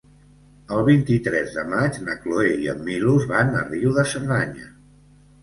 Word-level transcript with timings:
El 0.77 0.79
vint-i-tres 0.85 1.51
de 1.57 1.65
maig 1.73 1.99
na 2.07 2.15
Cloè 2.23 2.47
i 2.65 2.71
en 2.75 2.81
Milos 2.89 3.29
van 3.35 3.61
a 3.61 3.63
Riu 3.69 3.95
de 4.01 4.09
Cerdanya. 4.17 4.69